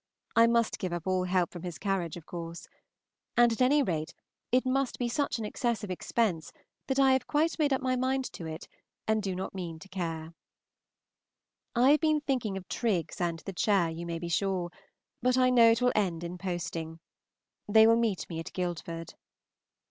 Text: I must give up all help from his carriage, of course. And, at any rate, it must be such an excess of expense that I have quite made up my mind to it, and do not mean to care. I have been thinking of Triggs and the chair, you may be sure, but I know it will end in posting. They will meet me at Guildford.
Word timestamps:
I 0.35 0.47
must 0.47 0.79
give 0.79 0.93
up 0.93 1.05
all 1.05 1.25
help 1.25 1.51
from 1.51 1.61
his 1.61 1.77
carriage, 1.77 2.17
of 2.17 2.25
course. 2.25 2.65
And, 3.37 3.51
at 3.51 3.61
any 3.61 3.83
rate, 3.83 4.15
it 4.51 4.65
must 4.65 4.97
be 4.97 5.07
such 5.07 5.37
an 5.37 5.45
excess 5.45 5.83
of 5.83 5.91
expense 5.91 6.51
that 6.87 6.97
I 6.97 7.13
have 7.13 7.27
quite 7.27 7.59
made 7.59 7.71
up 7.71 7.81
my 7.81 7.95
mind 7.95 8.25
to 8.33 8.47
it, 8.47 8.67
and 9.07 9.21
do 9.21 9.35
not 9.35 9.53
mean 9.53 9.77
to 9.77 9.87
care. 9.87 10.33
I 11.75 11.91
have 11.91 11.99
been 11.99 12.19
thinking 12.19 12.57
of 12.57 12.67
Triggs 12.67 13.21
and 13.21 13.37
the 13.45 13.53
chair, 13.53 13.91
you 13.91 14.07
may 14.07 14.17
be 14.17 14.27
sure, 14.27 14.71
but 15.21 15.37
I 15.37 15.51
know 15.51 15.69
it 15.69 15.83
will 15.83 15.93
end 15.93 16.23
in 16.23 16.39
posting. 16.39 16.99
They 17.67 17.85
will 17.85 17.95
meet 17.95 18.27
me 18.27 18.39
at 18.39 18.51
Guildford. 18.53 19.13